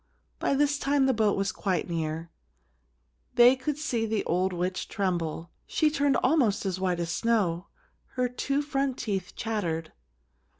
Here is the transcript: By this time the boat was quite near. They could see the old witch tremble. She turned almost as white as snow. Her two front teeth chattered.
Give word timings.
By 0.39 0.55
this 0.55 0.79
time 0.79 1.05
the 1.05 1.13
boat 1.13 1.37
was 1.37 1.51
quite 1.51 1.87
near. 1.87 2.31
They 3.35 3.55
could 3.55 3.77
see 3.77 4.07
the 4.07 4.23
old 4.23 4.51
witch 4.51 4.87
tremble. 4.87 5.51
She 5.67 5.91
turned 5.91 6.17
almost 6.23 6.65
as 6.65 6.79
white 6.79 6.99
as 6.99 7.11
snow. 7.11 7.67
Her 8.15 8.27
two 8.27 8.63
front 8.63 8.97
teeth 8.97 9.35
chattered. 9.35 9.91